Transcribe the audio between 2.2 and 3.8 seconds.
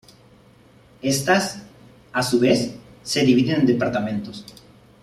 su vez, se dividen en